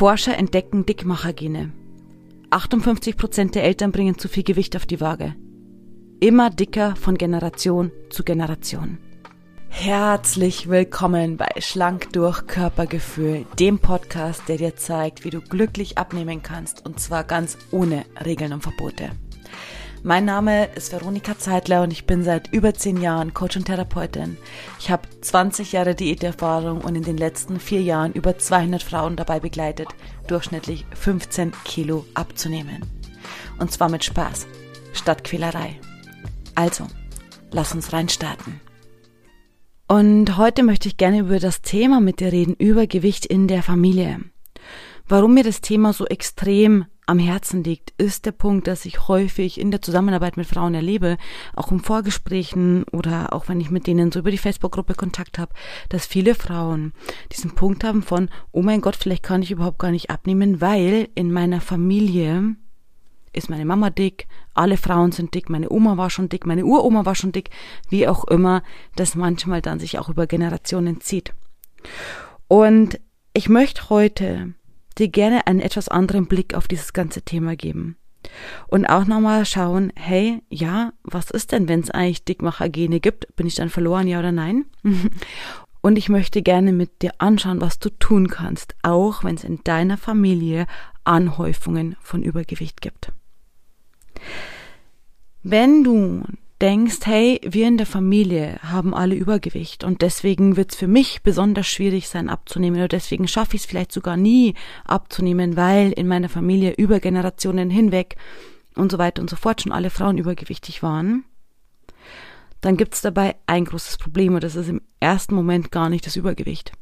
[0.00, 1.72] Forscher entdecken Dickmachergene.
[2.48, 5.34] 58 Prozent der Eltern bringen zu viel Gewicht auf die Waage.
[6.20, 8.96] Immer dicker von Generation zu Generation.
[9.68, 16.42] Herzlich willkommen bei Schlank durch Körpergefühl, dem Podcast, der dir zeigt, wie du glücklich abnehmen
[16.42, 19.10] kannst und zwar ganz ohne Regeln und Verbote.
[20.02, 24.38] Mein Name ist Veronika Zeitler und ich bin seit über zehn Jahren Coach und Therapeutin.
[24.78, 29.40] Ich habe 20 Jahre Diäterfahrung und in den letzten vier Jahren über 200 Frauen dabei
[29.40, 29.88] begleitet,
[30.26, 32.80] durchschnittlich 15 Kilo abzunehmen.
[33.58, 34.46] Und zwar mit Spaß,
[34.94, 35.78] statt Quälerei.
[36.54, 36.86] Also,
[37.50, 38.58] lass uns reinstarten.
[39.86, 44.20] Und heute möchte ich gerne über das Thema mit dir reden, Übergewicht in der Familie.
[45.06, 49.58] Warum mir das Thema so extrem am Herzen liegt, ist der Punkt, dass ich häufig
[49.58, 51.16] in der Zusammenarbeit mit Frauen erlebe,
[51.56, 55.52] auch in Vorgesprächen oder auch wenn ich mit denen so über die Facebook-Gruppe Kontakt habe,
[55.88, 56.92] dass viele Frauen
[57.32, 61.08] diesen Punkt haben von, oh mein Gott, vielleicht kann ich überhaupt gar nicht abnehmen, weil
[61.16, 62.54] in meiner Familie
[63.32, 67.04] ist meine Mama dick, alle Frauen sind dick, meine Oma war schon dick, meine Uroma
[67.06, 67.50] war schon dick,
[67.88, 68.62] wie auch immer,
[68.94, 71.32] das manchmal dann sich auch über Generationen zieht.
[72.46, 73.00] Und
[73.32, 74.54] ich möchte heute
[74.98, 77.96] dir gerne einen etwas anderen Blick auf dieses ganze Thema geben.
[78.68, 83.34] Und auch nochmal schauen, hey, ja, was ist denn, wenn es eigentlich Dickmachergene gibt?
[83.36, 84.66] Bin ich dann verloren, ja oder nein?
[85.82, 89.64] Und ich möchte gerne mit dir anschauen, was du tun kannst, auch wenn es in
[89.64, 90.66] deiner Familie
[91.04, 93.12] Anhäufungen von Übergewicht gibt.
[95.42, 96.24] Wenn du
[96.60, 101.22] denkst, hey, wir in der Familie haben alle Übergewicht und deswegen wird es für mich
[101.22, 106.06] besonders schwierig sein abzunehmen oder deswegen schaffe ich es vielleicht sogar nie abzunehmen, weil in
[106.06, 108.16] meiner Familie über Generationen hinweg
[108.74, 111.24] und so weiter und so fort schon alle Frauen übergewichtig waren,
[112.60, 116.04] dann gibt es dabei ein großes Problem und das ist im ersten Moment gar nicht
[116.04, 116.72] das Übergewicht,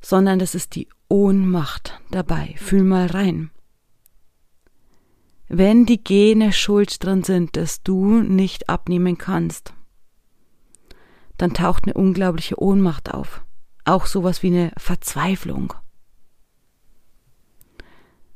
[0.00, 2.54] sondern das ist die Ohnmacht dabei.
[2.56, 3.50] Fühl mal rein
[5.52, 9.74] wenn die Gene schuld dran sind, dass du nicht abnehmen kannst,
[11.38, 13.42] dann taucht eine unglaubliche Ohnmacht auf.
[13.84, 15.74] Auch sowas wie eine Verzweiflung.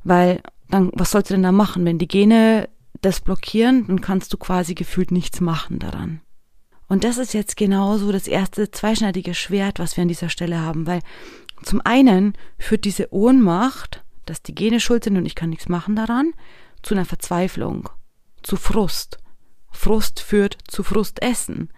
[0.02, 1.84] Weil dann, was sollst du denn da machen?
[1.84, 2.68] Wenn die Gene
[3.00, 6.20] das blockieren, dann kannst du quasi gefühlt nichts machen daran.
[6.88, 10.88] Und das ist jetzt genauso das erste zweischneidige Schwert, was wir an dieser Stelle haben,
[10.88, 11.00] weil
[11.62, 15.94] zum einen führt diese Ohnmacht, dass die Gene schuld sind und ich kann nichts machen
[15.94, 16.32] daran,
[16.84, 17.88] zu einer Verzweiflung,
[18.42, 19.18] zu Frust.
[19.70, 21.70] Frust führt zu Frustessen,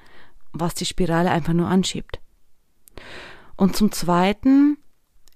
[0.53, 2.21] was die Spirale einfach nur anschiebt.
[3.56, 4.78] Und zum Zweiten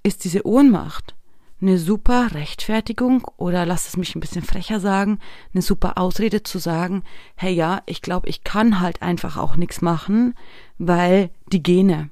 [0.02, 1.14] ist diese Ohnmacht
[1.60, 5.18] eine super Rechtfertigung oder lass es mich ein bisschen frecher sagen,
[5.52, 7.02] eine super Ausrede zu sagen,
[7.36, 10.34] hey ja, ich glaube, ich kann halt einfach auch nichts machen,
[10.78, 12.10] weil die Gene.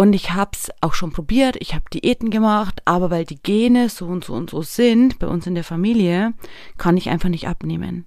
[0.00, 3.90] Und ich habe es auch schon probiert, ich habe Diäten gemacht, aber weil die Gene
[3.90, 6.32] so und so und so sind bei uns in der Familie,
[6.78, 8.06] kann ich einfach nicht abnehmen.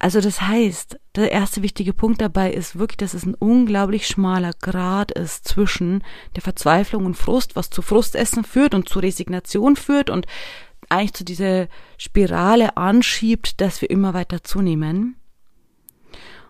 [0.00, 4.50] Also das heißt, der erste wichtige Punkt dabei ist wirklich, dass es ein unglaublich schmaler
[4.60, 6.02] Grad ist zwischen
[6.34, 10.26] der Verzweiflung und Frust, was zu Frustessen führt und zu Resignation führt und
[10.88, 15.17] eigentlich zu dieser Spirale anschiebt, dass wir immer weiter zunehmen.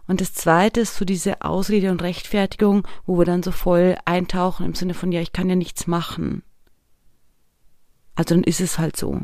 [0.08, 4.64] Und das zweite ist so diese Ausrede und Rechtfertigung, wo wir dann so voll eintauchen
[4.64, 6.42] im Sinne von, ja, ich kann ja nichts machen.
[8.16, 9.20] Also dann ist es halt so.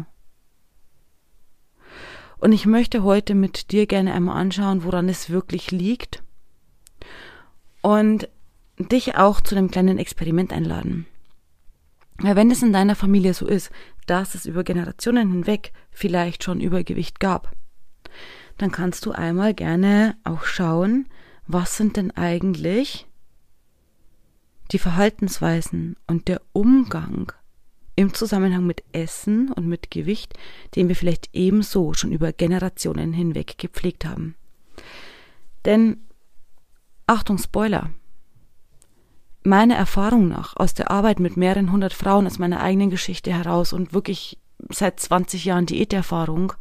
[2.37, 6.23] Und ich möchte heute mit dir gerne einmal anschauen, woran es wirklich liegt.
[7.81, 8.29] Und
[8.79, 11.07] dich auch zu einem kleinen Experiment einladen.
[12.19, 13.71] Weil wenn es in deiner Familie so ist,
[14.07, 17.53] dass es über Generationen hinweg vielleicht schon Übergewicht gab,
[18.59, 21.07] dann kannst du einmal gerne auch schauen,
[21.47, 23.07] was sind denn eigentlich
[24.73, 27.33] die Verhaltensweisen und der Umgang
[27.97, 30.35] im Zusammenhang mit Essen und mit Gewicht,
[30.75, 34.35] den wir vielleicht ebenso schon über Generationen hinweg gepflegt haben.
[35.65, 36.05] Denn,
[37.07, 37.91] Achtung, Spoiler,
[39.45, 43.73] meiner Erfahrung nach aus der Arbeit mit mehreren hundert Frauen aus meiner eigenen Geschichte heraus
[43.73, 44.39] und wirklich
[44.71, 46.55] seit 20 Jahren Diäterfahrung,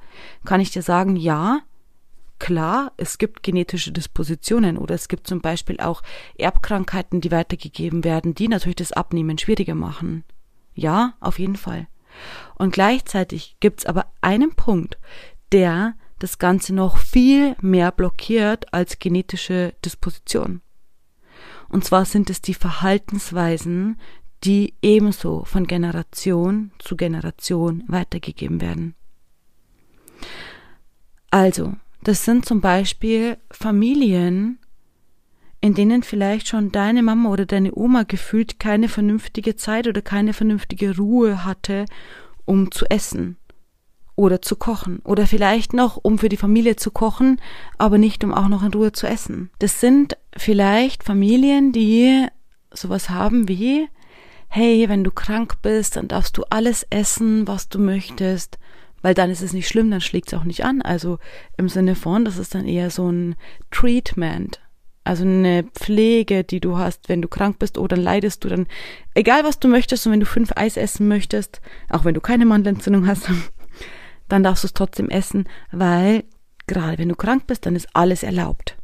[0.46, 1.62] kann ich dir sagen, ja,
[2.44, 6.04] Klar, es gibt genetische Dispositionen oder es gibt zum Beispiel auch
[6.38, 10.26] Erbkrankheiten, die weitergegeben werden, die natürlich das Abnehmen schwieriger machen.
[10.74, 11.88] Ja, auf jeden Fall.
[12.56, 14.98] Und gleichzeitig gibt's aber einen Punkt,
[15.54, 20.60] der das Ganze noch viel mehr blockiert als genetische Disposition.
[21.70, 24.02] Und zwar sind es die Verhaltensweisen,
[24.44, 28.96] die ebenso von Generation zu Generation weitergegeben werden.
[31.32, 34.60] Also, das sind zum Beispiel Familien,
[35.62, 40.34] in denen vielleicht schon deine Mama oder deine Oma gefühlt keine vernünftige Zeit oder keine
[40.34, 41.86] vernünftige Ruhe hatte,
[42.46, 43.38] um zu essen
[44.16, 47.40] oder zu kochen oder vielleicht noch, um für die Familie zu kochen,
[47.78, 49.50] aber nicht, um auch noch in Ruhe zu essen.
[49.60, 52.28] Das sind vielleicht Familien, die
[52.72, 53.88] sowas haben wie,
[54.50, 58.60] hey, wenn du krank bist, dann darfst du alles essen, was du möchtest,
[59.04, 60.82] weil dann ist es nicht schlimm, dann schlägt es auch nicht an.
[60.82, 61.20] Also
[61.58, 63.36] im Sinne von, das ist dann eher so ein
[63.70, 64.60] Treatment.
[65.04, 68.66] Also eine Pflege, die du hast, wenn du krank bist oder leidest du dann,
[69.14, 72.46] egal was du möchtest und wenn du fünf Eis essen möchtest, auch wenn du keine
[72.46, 73.30] Mandelentzündung hast,
[74.30, 76.24] dann darfst du es trotzdem essen, weil
[76.66, 78.78] gerade wenn du krank bist, dann ist alles erlaubt.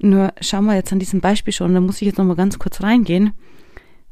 [0.00, 2.82] Nur schauen wir jetzt an diesem Beispiel schon, da muss ich jetzt nochmal ganz kurz
[2.82, 3.32] reingehen.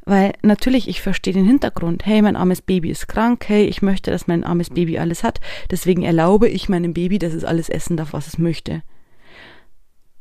[0.08, 2.06] Weil natürlich, ich verstehe den Hintergrund.
[2.06, 3.44] Hey, mein armes Baby ist krank.
[3.48, 5.40] Hey, ich möchte, dass mein armes Baby alles hat.
[5.72, 8.82] Deswegen erlaube ich meinem Baby, dass es alles essen darf, was es möchte.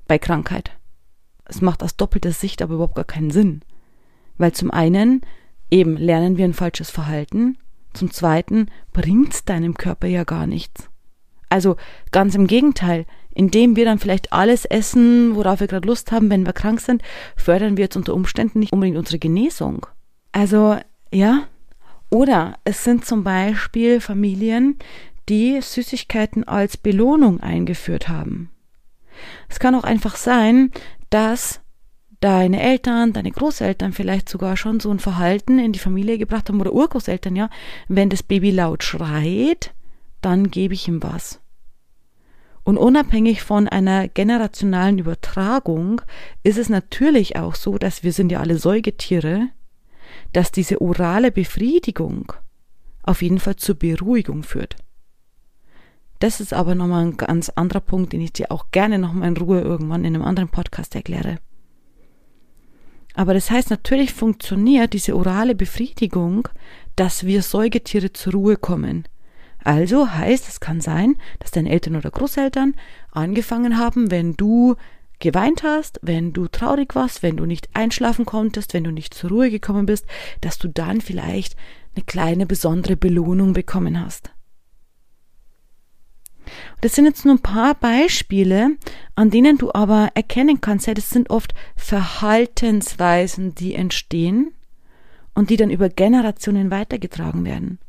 [0.08, 0.72] Bei Krankheit.
[1.46, 3.62] Es macht aus doppelter Sicht aber überhaupt gar keinen Sinn.
[4.40, 5.22] Weil zum einen
[5.70, 7.60] eben lernen wir ein falsches Verhalten.
[7.94, 10.90] Zum zweiten bringt's deinem Körper ja gar nichts.
[11.48, 11.76] Also
[12.12, 13.06] ganz im Gegenteil,
[13.36, 17.04] indem wir dann vielleicht alles essen, worauf wir gerade Lust haben, wenn wir krank sind,
[17.36, 19.86] fördern wir jetzt unter Umständen nicht unbedingt unsere Genesung.
[20.32, 20.78] Also,
[21.12, 21.44] ja.
[22.10, 24.80] Oder es sind zum Beispiel Familien,
[25.30, 28.50] die Süßigkeiten als Belohnung eingeführt haben.
[29.50, 30.72] Es kann auch einfach sein,
[31.10, 31.62] dass
[32.22, 36.62] deine Eltern, deine Großeltern vielleicht sogar schon so ein Verhalten in die Familie gebracht haben
[36.62, 37.50] oder Urgroßeltern, ja,
[37.88, 39.74] wenn das Baby laut schreit,
[40.22, 41.40] dann gebe ich ihm was.
[42.66, 46.02] Und unabhängig von einer generationalen Übertragung
[46.42, 49.50] ist es natürlich auch so, dass wir sind ja alle Säugetiere,
[50.34, 52.34] dass diese orale Befriedigung
[53.04, 54.78] auf jeden Fall zur Beruhigung führt.
[56.18, 59.38] Das ist aber nochmal ein ganz anderer Punkt, den ich dir auch gerne nochmal in
[59.38, 61.38] Ruhe irgendwann in einem anderen Podcast erkläre.
[63.14, 66.48] Aber das heißt, natürlich funktioniert diese orale Befriedigung,
[66.96, 69.08] dass wir Säugetiere zur Ruhe kommen.
[69.66, 72.76] Also heißt, es kann sein, dass deine Eltern oder Großeltern
[73.12, 74.76] angefangen haben, wenn du
[75.20, 79.32] geweint hast, wenn du traurig warst, wenn du nicht einschlafen konntest, wenn du nicht zur
[79.32, 80.06] Ruhe gekommen bist,
[80.42, 81.56] dass du dann vielleicht
[81.96, 84.32] eine kleine besondere Belohnung bekommen hast.
[86.82, 88.78] Das sind jetzt nur ein paar Beispiele,
[89.16, 94.54] an denen du aber erkennen kannst, ja, das sind oft Verhaltensweisen, die entstehen
[95.34, 97.80] und die dann über Generationen weitergetragen werden.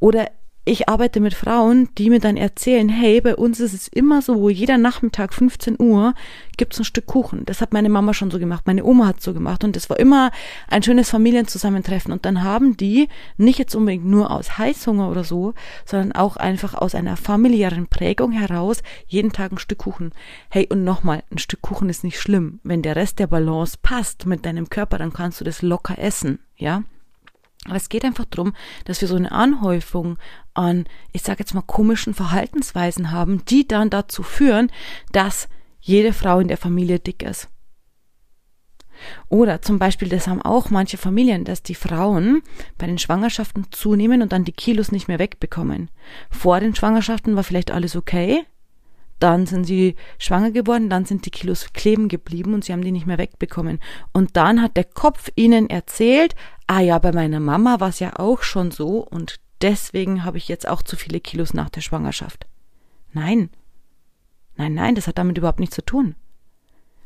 [0.00, 0.32] Oder
[0.68, 4.50] ich arbeite mit Frauen, die mir dann erzählen, hey, bei uns ist es immer so,
[4.50, 6.12] jeder Nachmittag 15 Uhr
[6.56, 7.44] gibt's ein Stück Kuchen.
[7.46, 9.98] Das hat meine Mama schon so gemacht, meine Oma hat so gemacht und das war
[10.00, 10.32] immer
[10.66, 15.54] ein schönes Familienzusammentreffen und dann haben die nicht jetzt unbedingt nur aus Heißhunger oder so,
[15.84, 20.10] sondern auch einfach aus einer familiären Prägung heraus jeden Tag ein Stück Kuchen.
[20.50, 22.58] Hey, und nochmal, ein Stück Kuchen ist nicht schlimm.
[22.64, 26.40] Wenn der Rest der Balance passt mit deinem Körper, dann kannst du das locker essen,
[26.56, 26.82] ja?
[27.66, 28.52] Aber es geht einfach darum,
[28.84, 30.18] dass wir so eine Anhäufung
[30.56, 34.70] an, ich sage jetzt mal, komischen Verhaltensweisen haben, die dann dazu führen,
[35.12, 35.48] dass
[35.80, 37.48] jede Frau in der Familie dick ist.
[39.28, 42.42] Oder zum Beispiel, das haben auch manche Familien, dass die Frauen
[42.78, 45.90] bei den Schwangerschaften zunehmen und dann die Kilos nicht mehr wegbekommen.
[46.30, 48.44] Vor den Schwangerschaften war vielleicht alles okay,
[49.18, 52.92] dann sind sie schwanger geworden, dann sind die Kilos kleben geblieben und sie haben die
[52.92, 53.80] nicht mehr wegbekommen.
[54.12, 56.34] Und dann hat der Kopf ihnen erzählt,
[56.66, 60.48] ah ja, bei meiner Mama war es ja auch schon so und deswegen habe ich
[60.48, 62.46] jetzt auch zu viele Kilos nach der Schwangerschaft.
[63.12, 63.50] Nein.
[64.56, 66.14] Nein, nein, das hat damit überhaupt nichts zu tun.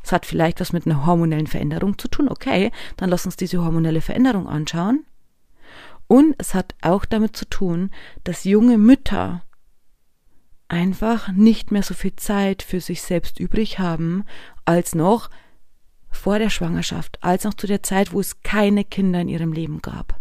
[0.03, 2.29] Es hat vielleicht was mit einer hormonellen Veränderung zu tun.
[2.29, 5.05] Okay, dann lass uns diese hormonelle Veränderung anschauen.
[6.07, 7.91] Und es hat auch damit zu tun,
[8.25, 9.43] dass junge Mütter
[10.69, 14.25] einfach nicht mehr so viel Zeit für sich selbst übrig haben,
[14.65, 15.31] als noch
[16.11, 19.83] vor der Schwangerschaft, als noch zu der Zeit, wo es keine Kinder in ihrem Leben
[19.83, 20.20] gab.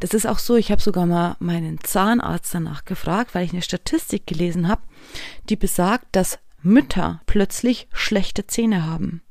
[0.00, 3.62] Das ist auch so, ich habe sogar mal meinen Zahnarzt danach gefragt, weil ich eine
[3.62, 4.82] Statistik gelesen habe,
[5.48, 9.22] die besagt, dass Mütter plötzlich schlechte Zähne haben.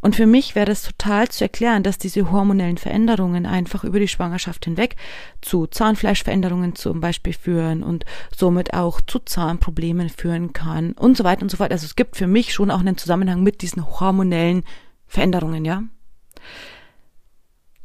[0.00, 4.08] Und für mich wäre es total zu erklären, dass diese hormonellen Veränderungen einfach über die
[4.08, 4.94] Schwangerschaft hinweg
[5.40, 8.04] zu Zahnfleischveränderungen zum Beispiel führen und
[8.36, 11.72] somit auch zu Zahnproblemen führen kann und so weiter und so fort.
[11.72, 14.62] Also es gibt für mich schon auch einen Zusammenhang mit diesen hormonellen
[15.06, 15.82] Veränderungen, ja.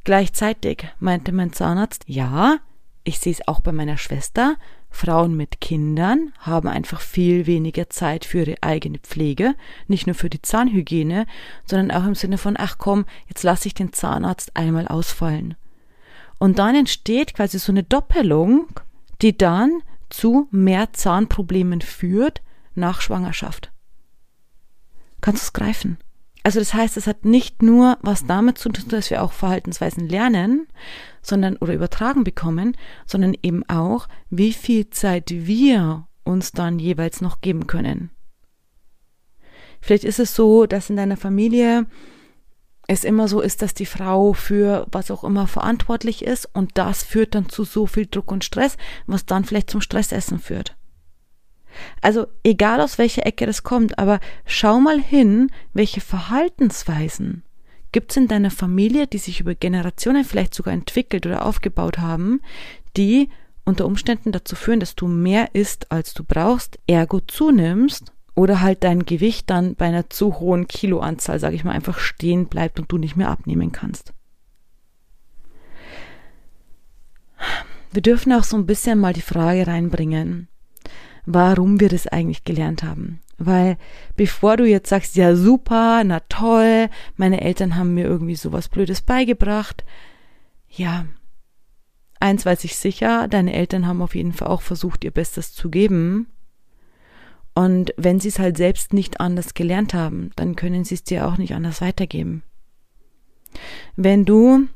[0.04, 2.58] Gleichzeitig meinte mein Zahnarzt, ja,
[3.04, 4.56] ich sehe es auch bei meiner Schwester,
[4.90, 9.56] Frauen mit Kindern haben einfach viel weniger Zeit für ihre eigene Pflege,
[9.88, 11.26] nicht nur für die Zahnhygiene,
[11.66, 15.56] sondern auch im Sinne von, ach komm, jetzt lasse ich den Zahnarzt einmal ausfallen.
[16.40, 18.68] Und dann entsteht quasi so eine Doppelung,
[19.22, 22.42] die dann zu mehr Zahnproblemen führt,
[22.76, 23.72] nach Schwangerschaft.
[25.22, 25.98] Kannst du es greifen?
[26.44, 30.08] Also das heißt, es hat nicht nur was damit zu tun, dass wir auch Verhaltensweisen
[30.08, 30.68] lernen,
[31.22, 37.42] sondern oder übertragen bekommen, sondern eben auch, wie viel Zeit wir uns dann jeweils noch
[37.42, 38.10] geben können.
[39.82, 41.86] Vielleicht ist es so, dass in deiner Familie
[42.88, 47.04] es immer so ist, dass die Frau für was auch immer verantwortlich ist und das
[47.04, 50.76] führt dann zu so viel Druck und Stress, was dann vielleicht zum Stressessen führt.
[52.02, 57.44] Also egal aus welcher Ecke das kommt, aber schau mal hin, welche Verhaltensweisen
[57.92, 62.42] gibt es in deiner Familie, die sich über Generationen vielleicht sogar entwickelt oder aufgebaut haben,
[62.98, 63.30] die
[63.66, 68.84] unter Umständen dazu führen, dass du mehr isst, als du brauchst, ergo zunimmst oder halt
[68.84, 72.92] dein Gewicht dann bei einer zu hohen Kiloanzahl, sage ich mal, einfach stehen bleibt und
[72.92, 74.14] du nicht mehr abnehmen kannst.
[77.92, 80.48] Wir dürfen auch so ein bisschen mal die Frage reinbringen,
[81.26, 83.22] warum wir das eigentlich gelernt haben.
[83.38, 83.78] Weil
[84.16, 89.02] bevor du jetzt sagst, ja super, na toll, meine Eltern haben mir irgendwie sowas Blödes
[89.02, 89.84] beigebracht,
[90.70, 91.06] ja,
[92.20, 95.70] eins weiß ich sicher, deine Eltern haben auf jeden Fall auch versucht, ihr Bestes zu
[95.70, 96.28] geben.
[97.54, 101.28] Und wenn sie es halt selbst nicht anders gelernt haben, dann können sie es dir
[101.28, 102.44] auch nicht anders weitergeben.
[103.96, 104.68] Wenn du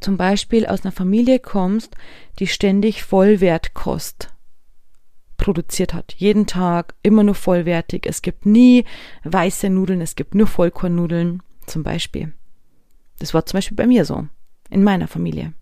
[0.00, 1.94] zum Beispiel aus einer Familie kommst,
[2.38, 4.31] die ständig Vollwertkost
[5.42, 6.14] produziert hat.
[6.18, 8.06] Jeden Tag, immer nur vollwertig.
[8.06, 8.84] Es gibt nie
[9.24, 12.32] weiße Nudeln, es gibt nur Vollkornnudeln, zum Beispiel.
[13.18, 14.28] Das war zum Beispiel bei mir so,
[14.70, 15.52] in meiner Familie.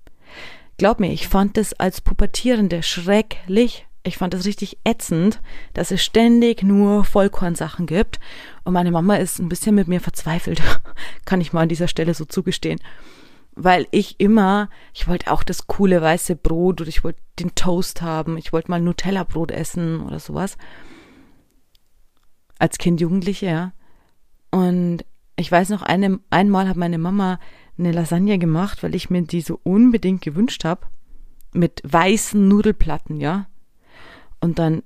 [0.77, 3.87] Glaub mir, ich fand es als Pubertierende schrecklich.
[4.03, 5.41] Ich fand es richtig ätzend,
[5.73, 8.21] dass es ständig nur Vollkornsachen gibt.
[8.65, 10.63] Und meine Mama ist ein bisschen mit mir verzweifelt.
[11.25, 12.81] Kann ich mal an dieser Stelle so zugestehen
[13.55, 18.03] weil ich immer, ich wollte auch das coole weiße Brot oder ich wollte den Toast
[18.03, 20.57] haben, ich wollte mal Nutella-Brot essen oder sowas.
[22.59, 23.73] Als Kind, Jugendliche, ja.
[24.51, 25.05] Und
[25.37, 27.39] ich weiß noch, eine, einmal hat meine Mama
[27.79, 30.87] eine Lasagne gemacht, weil ich mir die so unbedingt gewünscht habe.
[31.53, 33.47] Mit weißen Nudelplatten, ja.
[34.41, 34.83] Und dann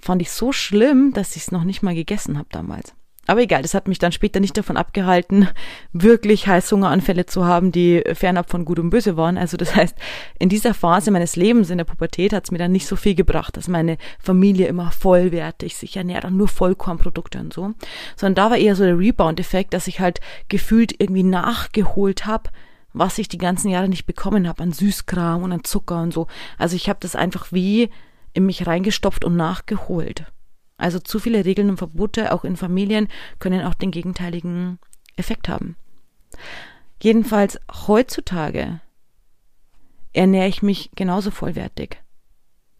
[0.00, 2.94] fand ich so schlimm, dass ich es noch nicht mal gegessen habe damals.
[3.26, 5.48] Aber egal, das hat mich dann später nicht davon abgehalten,
[5.92, 9.38] wirklich Heißhungeranfälle zu haben, die fernab von Gut und Böse waren.
[9.38, 9.96] Also das heißt,
[10.38, 13.14] in dieser Phase meines Lebens, in der Pubertät, hat es mir dann nicht so viel
[13.14, 17.72] gebracht, dass meine Familie immer vollwertig sich ernährt und nur Vollkornprodukte und so.
[18.16, 22.50] Sondern da war eher so der Rebound-Effekt, dass ich halt gefühlt irgendwie nachgeholt habe,
[22.92, 26.26] was ich die ganzen Jahre nicht bekommen habe an Süßkram und an Zucker und so.
[26.58, 27.90] Also ich habe das einfach wie
[28.34, 30.26] in mich reingestopft und nachgeholt.
[30.76, 34.78] Also zu viele Regeln und Verbote, auch in Familien, können auch den gegenteiligen
[35.16, 35.76] Effekt haben.
[37.00, 38.80] Jedenfalls heutzutage
[40.12, 41.98] ernähre ich mich genauso vollwertig.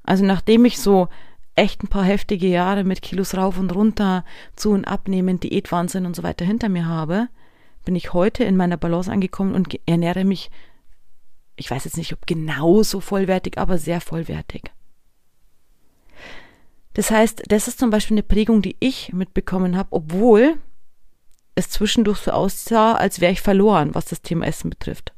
[0.02, 1.08] Also nachdem ich so
[1.54, 4.24] echt ein paar heftige Jahre mit Kilos rauf und runter,
[4.56, 7.28] zu und abnehmen, Diätwahnsinn und so weiter hinter mir habe,
[7.84, 10.50] bin ich heute in meiner Balance angekommen und ernähre mich,
[11.56, 14.72] ich weiß jetzt nicht, ob genauso vollwertig, aber sehr vollwertig.
[16.94, 20.56] Das heißt, das ist zum Beispiel eine Prägung, die ich mitbekommen habe, obwohl
[21.56, 25.12] es zwischendurch so aussah, als wäre ich verloren, was das Thema Essen betrifft.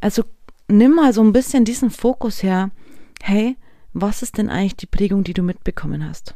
[0.00, 0.24] Also
[0.68, 2.70] nimm mal so ein bisschen diesen Fokus her.
[3.22, 3.56] Hey,
[3.92, 6.34] was ist denn eigentlich die Prägung, die du mitbekommen hast?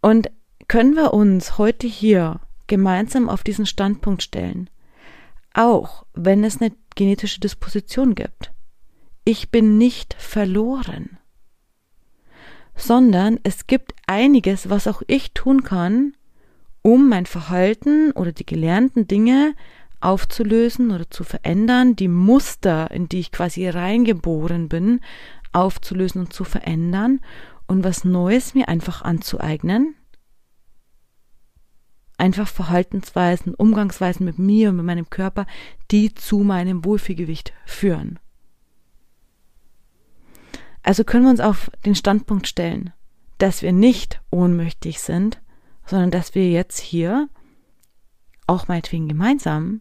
[0.00, 0.30] Und
[0.68, 4.68] können wir uns heute hier gemeinsam auf diesen Standpunkt stellen,
[5.54, 8.52] auch wenn es eine genetische Disposition gibt.
[9.24, 11.18] Ich bin nicht verloren
[12.76, 16.14] sondern es gibt einiges, was auch ich tun kann,
[16.82, 19.54] um mein Verhalten oder die gelernten Dinge
[20.00, 25.00] aufzulösen oder zu verändern, die Muster, in die ich quasi reingeboren bin,
[25.52, 27.20] aufzulösen und zu verändern
[27.66, 29.94] und was Neues mir einfach anzueignen.
[32.18, 35.46] Einfach Verhaltensweisen, Umgangsweisen mit mir und mit meinem Körper,
[35.90, 38.18] die zu meinem Wohlfühlgewicht führen.
[40.84, 42.92] Also können wir uns auf den Standpunkt stellen,
[43.38, 45.40] dass wir nicht ohnmächtig sind,
[45.86, 47.28] sondern dass wir jetzt hier,
[48.46, 49.80] auch meinetwegen gemeinsam,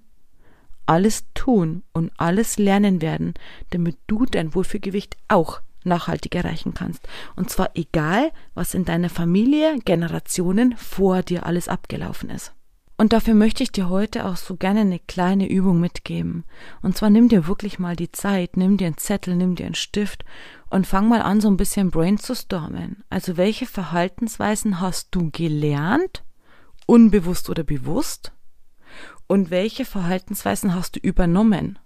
[0.86, 3.34] alles tun und alles lernen werden,
[3.70, 7.08] damit du dein Wohlfühlgewicht auch nachhaltig erreichen kannst.
[7.36, 12.54] Und zwar egal, was in deiner Familie Generationen vor dir alles abgelaufen ist.
[12.96, 16.46] Und dafür möchte ich dir heute auch so gerne eine kleine Übung mitgeben.
[16.82, 19.76] Und zwar nimm dir wirklich mal die Zeit, nimm dir einen Zettel, nimm dir einen
[19.76, 20.24] Stift
[20.70, 23.04] und fang mal an, so ein bisschen Brain zu stormen.
[23.10, 26.24] Also welche Verhaltensweisen hast du gelernt,
[26.86, 28.32] unbewusst oder bewusst?
[29.28, 31.80] Und welche Verhaltensweisen hast du übernommen,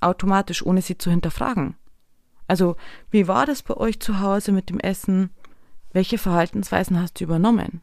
[0.00, 1.76] automatisch, ohne sie zu hinterfragen?
[2.46, 2.76] Also,
[3.10, 5.30] wie war das bei euch zu Hause mit dem Essen?
[5.92, 7.82] welche Verhaltensweisen hast du übernommen?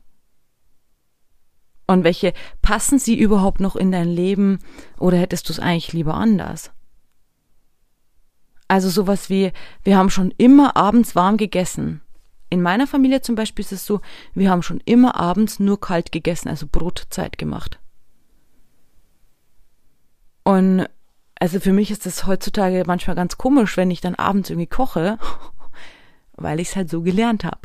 [1.90, 4.60] Und welche passen sie überhaupt noch in dein Leben
[5.00, 6.70] oder hättest du es eigentlich lieber anders?
[8.68, 12.02] Also sowas wie, wir haben schon immer abends warm gegessen.
[12.52, 14.02] In meiner Familie zum Beispiel ist es so,
[14.36, 17.80] wir haben schon immer abends nur kalt gegessen, also Brotzeit gemacht.
[20.44, 20.86] Und
[21.40, 25.18] also für mich ist das heutzutage manchmal ganz komisch, wenn ich dann abends irgendwie koche,
[26.34, 27.62] weil ich es halt so gelernt habe.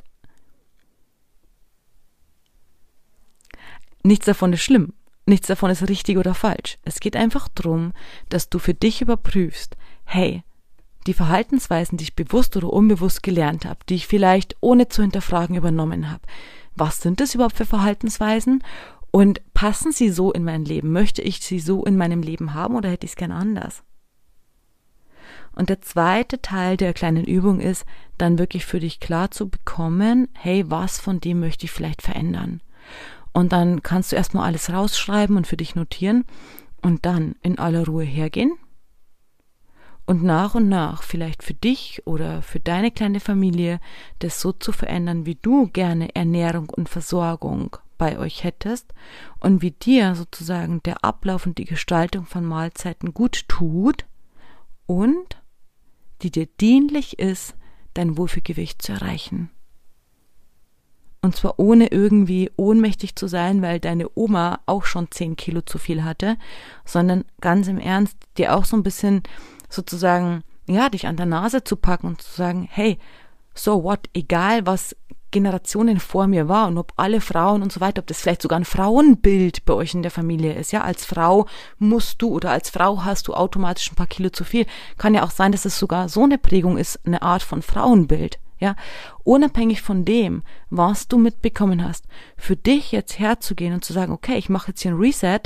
[4.05, 4.93] Nichts davon ist schlimm.
[5.27, 6.79] Nichts davon ist richtig oder falsch.
[6.85, 7.93] Es geht einfach darum,
[8.29, 10.43] dass du für dich überprüfst, hey,
[11.07, 15.57] die Verhaltensweisen, die ich bewusst oder unbewusst gelernt habe, die ich vielleicht ohne zu hinterfragen
[15.57, 16.23] übernommen habe,
[16.77, 18.63] was sind das überhaupt für Verhaltensweisen
[19.11, 20.93] und passen sie so in mein Leben?
[20.93, 23.83] Möchte ich sie so in meinem Leben haben oder hätte ich es gern anders?
[25.55, 27.87] Und der zweite Teil der kleinen Übung ist,
[28.19, 32.61] dann wirklich für dich klar zu bekommen, hey, was von dem möchte ich vielleicht verändern?
[33.35, 36.25] Und dann kannst du erstmal alles rausschreiben und für dich notieren
[36.81, 38.53] und dann in aller Ruhe hergehen
[40.07, 43.81] und nach und nach vielleicht für dich oder für deine kleine Familie
[44.19, 48.93] das so zu verändern, wie du gerne Ernährung und Versorgung bei euch hättest
[49.41, 54.05] und wie dir sozusagen der Ablauf und die Gestaltung von Mahlzeiten gut tut
[54.87, 55.41] und
[56.23, 57.57] die dir dienlich ist,
[57.95, 59.51] dein Wohlfühlgewicht zu erreichen.
[61.25, 65.79] Und zwar ohne irgendwie ohnmächtig zu sein, weil deine Oma auch schon zehn Kilo zu
[65.79, 66.37] viel hatte,
[66.85, 69.23] sondern ganz im Ernst dir auch so ein bisschen
[69.71, 72.99] sozusagen, ja, dich an der Nase zu packen und zu sagen, hey,
[73.55, 74.95] so what, egal was
[75.31, 78.61] Generationen vor mir war und ob alle Frauen und so weiter, ob das vielleicht sogar
[78.61, 81.47] ein Frauenbild bei euch in der Familie ist, ja, als Frau
[81.79, 84.67] musst du oder als Frau hast du automatisch ein paar Kilo zu viel.
[84.99, 88.39] Kann ja auch sein, dass es sogar so eine Prägung ist, eine Art von Frauenbild.
[88.59, 88.77] Ja,
[89.25, 92.07] unabhängig von dem, was du mitbekommen hast,
[92.37, 95.41] für dich jetzt herzugehen und zu sagen, okay, ich mache jetzt hier ein Reset,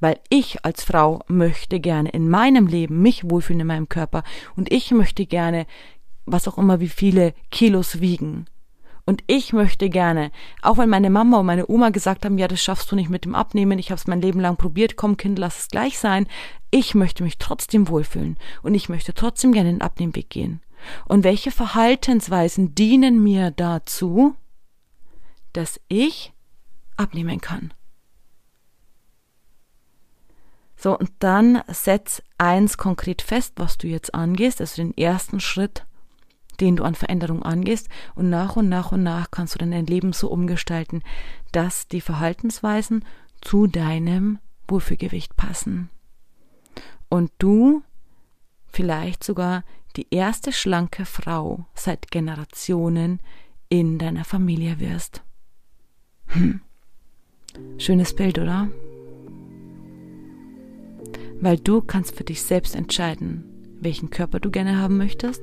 [0.00, 4.22] weil ich als Frau möchte gerne in meinem Leben mich wohlfühlen in meinem Körper
[4.54, 5.66] und ich möchte gerne,
[6.26, 8.46] was auch immer, wie viele Kilos wiegen.
[9.06, 10.30] Und ich möchte gerne,
[10.62, 13.26] auch wenn meine Mama und meine Oma gesagt haben, ja, das schaffst du nicht mit
[13.26, 16.26] dem Abnehmen, ich habe es mein Leben lang probiert, komm Kind, lass es gleich sein,
[16.70, 20.60] ich möchte mich trotzdem wohlfühlen und ich möchte trotzdem gerne den Abnehmweg gehen.
[21.06, 24.36] Und welche Verhaltensweisen dienen mir dazu,
[25.52, 26.32] dass ich
[26.96, 27.72] abnehmen kann?
[30.76, 35.86] So, und dann setz eins konkret fest, was du jetzt angehst, also den ersten Schritt,
[36.60, 39.86] den du an Veränderung angehst, und nach und nach und nach kannst du dann dein
[39.86, 41.02] Leben so umgestalten,
[41.52, 43.04] dass die Verhaltensweisen
[43.40, 45.90] zu deinem Wohlfühlgewicht passen.
[47.08, 47.82] Und du
[48.66, 49.64] vielleicht sogar
[49.96, 53.20] die erste schlanke Frau seit Generationen
[53.68, 55.22] in deiner Familie wirst.
[56.26, 56.60] Hm.
[57.78, 58.68] Schönes Bild, oder?
[61.40, 63.44] Weil du kannst für dich selbst entscheiden,
[63.80, 65.42] welchen Körper du gerne haben möchtest,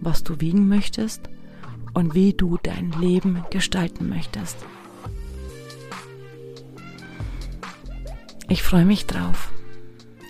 [0.00, 1.28] was du wiegen möchtest
[1.94, 4.56] und wie du dein Leben gestalten möchtest.
[8.48, 9.51] Ich freue mich drauf.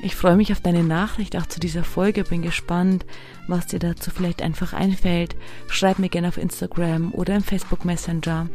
[0.05, 3.07] Ich freue mich auf deine Nachricht auch zu dieser Folge, bin gespannt,
[3.47, 5.37] was dir dazu vielleicht einfach einfällt.
[5.69, 8.49] Schreib mir gerne auf Instagram oder im Facebook Messenger.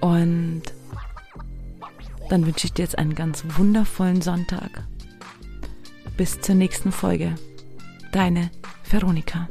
[0.00, 0.62] Und
[2.28, 4.84] dann wünsche ich dir jetzt einen ganz wundervollen Sonntag.
[6.18, 7.34] Bis zur nächsten Folge.
[8.12, 8.50] Deine
[8.84, 9.48] Veronika.